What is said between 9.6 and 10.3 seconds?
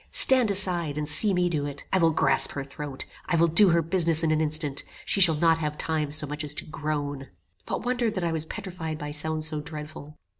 dreadful!